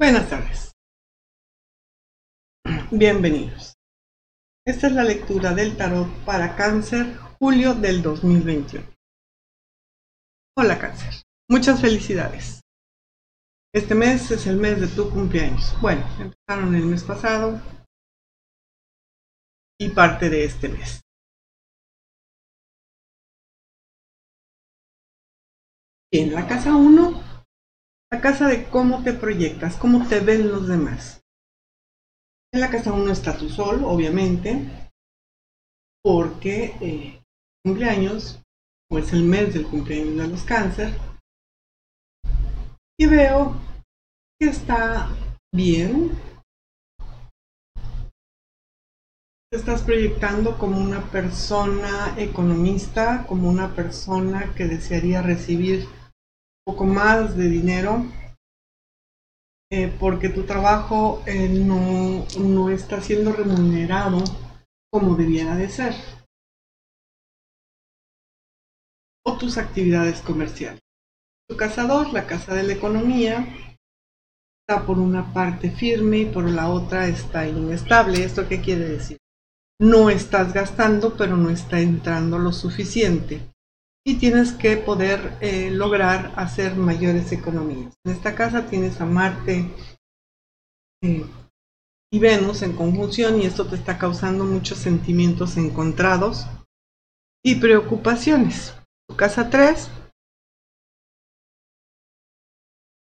[0.00, 0.72] Buenas tardes.
[2.90, 3.74] Bienvenidos.
[4.66, 8.82] Esta es la lectura del tarot para cáncer, julio del 2021.
[10.56, 11.22] Hola cáncer.
[11.50, 12.62] Muchas felicidades.
[13.74, 15.78] Este mes es el mes de tu cumpleaños.
[15.82, 17.60] Bueno, empezaron el mes pasado
[19.78, 21.02] y parte de este mes.
[26.10, 27.29] En la casa 1
[28.12, 31.22] la casa de cómo te proyectas, cómo te ven los demás.
[32.52, 34.90] En la casa 1 está tu sol, obviamente,
[36.02, 37.22] porque eh,
[37.64, 38.42] cumpleaños,
[38.90, 40.92] o es el mes del cumpleaños de los cáncer.
[42.98, 43.54] Y veo
[44.40, 45.08] que está
[45.54, 46.10] bien.
[49.52, 55.86] Te estás proyectando como una persona economista, como una persona que desearía recibir
[56.64, 58.04] poco más de dinero
[59.72, 64.24] eh, porque tu trabajo eh, no, no está siendo remunerado
[64.90, 65.94] como debiera de ser.
[69.24, 70.80] O tus actividades comerciales.
[71.48, 73.46] Tu cazador, la casa de la economía,
[74.66, 78.24] está por una parte firme y por la otra está inestable.
[78.24, 79.18] ¿Esto qué quiere decir?
[79.80, 83.40] No estás gastando, pero no está entrando lo suficiente
[84.04, 87.94] y tienes que poder eh, lograr hacer mayores economías.
[88.04, 89.70] En esta casa tienes a Marte
[91.02, 91.24] eh,
[92.12, 96.46] y Venus en conjunción y esto te está causando muchos sentimientos encontrados
[97.44, 98.74] y preocupaciones.
[99.08, 99.90] Tu casa 3,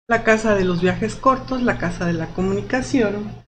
[0.10, 3.46] la casa de los viajes cortos, la casa de la comunicación,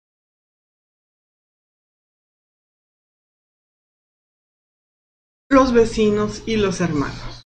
[5.50, 7.44] los vecinos y los hermanos.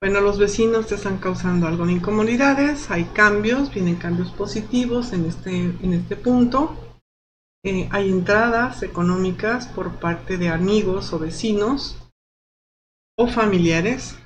[0.00, 5.26] Bueno, los vecinos te están causando algo de incomodidades, hay cambios, vienen cambios positivos en
[5.26, 6.76] este, en este punto.
[7.64, 11.98] Eh, hay entradas económicas por parte de amigos o vecinos
[13.18, 14.16] o familiares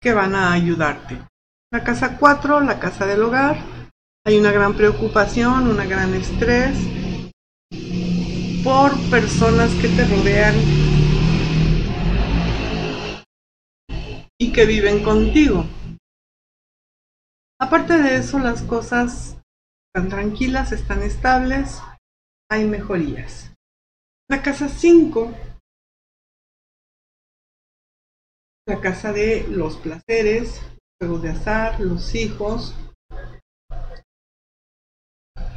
[0.00, 1.26] que van a ayudarte.
[1.72, 3.56] La casa 4, la casa del hogar,
[4.24, 6.76] hay una gran preocupación, una gran estrés,
[8.64, 10.54] por personas que te rodean
[14.40, 15.66] y que viven contigo.
[17.60, 19.36] Aparte de eso, las cosas
[19.86, 21.82] están tranquilas, están estables,
[22.50, 23.52] hay mejorías.
[24.30, 25.32] La casa 5,
[28.66, 30.62] la casa de los placeres,
[30.98, 32.74] juegos de azar, los hijos,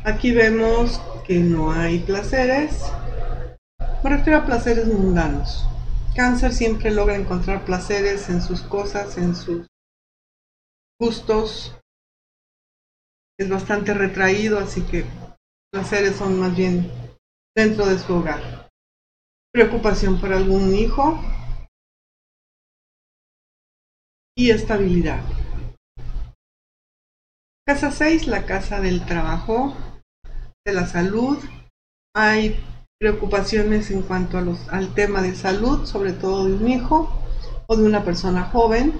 [0.07, 2.81] Aquí vemos que no hay placeres.
[4.01, 5.67] Me refiero a placeres mundanos.
[6.15, 9.67] Cáncer siempre logra encontrar placeres en sus cosas, en sus
[10.99, 11.77] gustos.
[13.37, 15.05] Es bastante retraído, así que
[15.71, 16.89] placeres son más bien
[17.55, 18.69] dentro de su hogar.
[19.51, 21.19] Preocupación por algún hijo
[24.35, 25.21] y estabilidad.
[27.67, 29.75] Casa 6, la casa del trabajo,
[30.67, 31.37] de la salud.
[32.13, 32.59] Hay
[32.99, 37.09] preocupaciones en cuanto a los, al tema de salud, sobre todo de un hijo
[37.67, 38.93] o de una persona joven,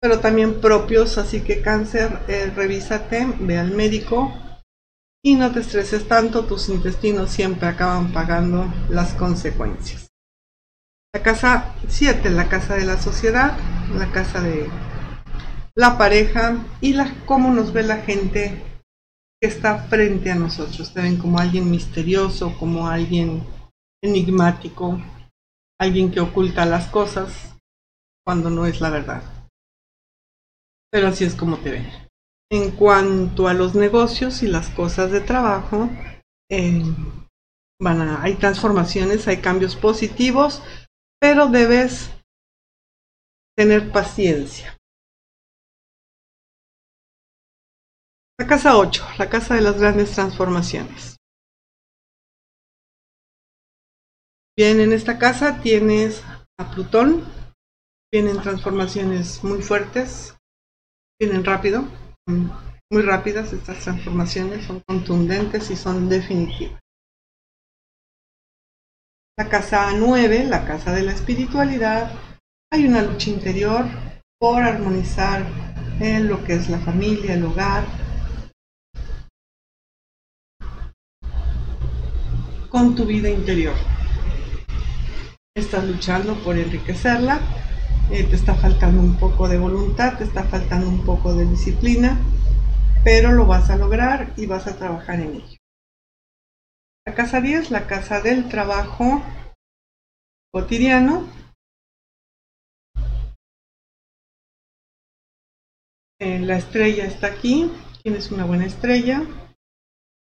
[0.00, 4.32] pero también propios, así que cáncer, eh, revísate, ve al médico
[5.22, 10.08] y no te estreses tanto, tus intestinos siempre acaban pagando las consecuencias.
[11.14, 13.56] La casa 7, la casa de la sociedad,
[13.96, 14.68] la casa de
[15.74, 18.69] la pareja y la, cómo nos ve la gente
[19.40, 20.92] que está frente a nosotros.
[20.92, 23.42] Te ven como alguien misterioso, como alguien
[24.02, 25.00] enigmático,
[25.80, 27.56] alguien que oculta las cosas
[28.24, 29.22] cuando no es la verdad.
[30.90, 31.86] Pero así es como te ven.
[32.52, 35.88] En cuanto a los negocios y las cosas de trabajo,
[36.50, 36.82] eh,
[37.80, 40.62] van a, hay transformaciones, hay cambios positivos,
[41.20, 42.10] pero debes
[43.56, 44.76] tener paciencia.
[48.40, 51.18] La casa 8, la casa de las grandes transformaciones.
[54.56, 56.22] Bien, en esta casa tienes
[56.58, 57.22] a Plutón,
[58.10, 60.38] vienen transformaciones muy fuertes,
[61.20, 61.84] vienen rápido,
[62.90, 63.52] muy rápidas.
[63.52, 66.80] Estas transformaciones, son contundentes y son definitivas.
[69.38, 72.10] La casa 9, la casa de la espiritualidad,
[72.72, 73.84] hay una lucha interior
[74.38, 75.44] por armonizar
[76.00, 77.84] en lo que es la familia, el hogar,
[82.70, 83.74] con tu vida interior.
[85.54, 87.40] Estás luchando por enriquecerla
[88.12, 92.18] eh, te está faltando un poco de voluntad, te está faltando un poco de disciplina,
[93.04, 95.56] pero lo vas a lograr y vas a trabajar en ello.
[97.06, 99.22] La casa 10, la casa del trabajo
[100.52, 101.28] cotidiano.
[106.18, 107.70] Eh, la estrella está aquí,
[108.02, 109.22] tienes una buena estrella,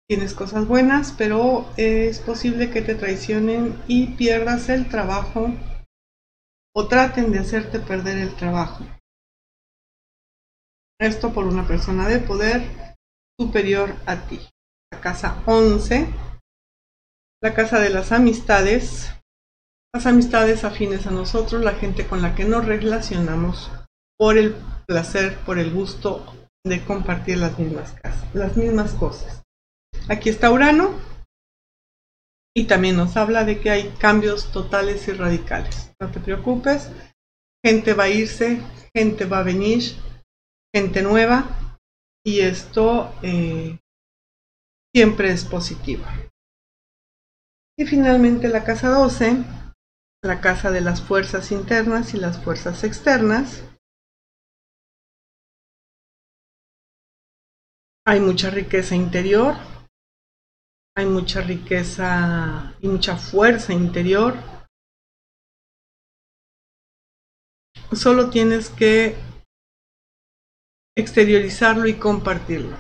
[0.08, 5.54] tienes cosas buenas, pero es posible que te traicionen y pierdas el trabajo
[6.76, 8.86] o traten de hacerte perder el trabajo.
[11.00, 12.96] Esto por una persona de poder
[13.40, 14.40] superior a ti.
[14.92, 16.08] La casa 11,
[17.42, 19.12] la casa de las amistades,
[19.94, 23.72] las amistades afines a nosotros, la gente con la que nos relacionamos
[24.18, 24.56] por el
[24.88, 26.26] placer, por el gusto
[26.64, 29.44] de compartir las mismas, casas, las mismas cosas.
[30.10, 31.00] Aquí está Urano
[32.56, 35.94] y también nos habla de que hay cambios totales y radicales.
[36.00, 36.90] No te preocupes,
[37.64, 38.62] gente va a irse,
[38.94, 39.82] gente va a venir,
[40.76, 41.80] gente nueva
[42.26, 43.80] y esto eh,
[44.94, 46.04] siempre es positivo.
[47.78, 49.38] Y finalmente la casa 12,
[50.22, 53.64] la casa de las fuerzas internas y las fuerzas externas.
[58.06, 59.56] Hay mucha riqueza interior,
[60.96, 64.36] hay mucha riqueza y mucha fuerza interior.
[67.92, 69.16] Solo tienes que
[70.96, 72.78] exteriorizarlo y compartirlo.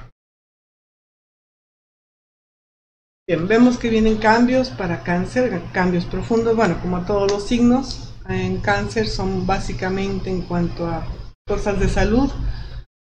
[3.27, 8.59] Bien, vemos que vienen cambios para cáncer, cambios profundos, bueno, como todos los signos, en
[8.59, 11.07] cáncer son básicamente en cuanto a
[11.47, 12.29] cosas de salud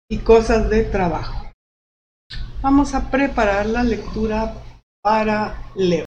[0.09, 1.51] y cosas de trabajo.
[2.61, 4.64] Vamos a preparar la lectura
[5.05, 6.03] para Leo.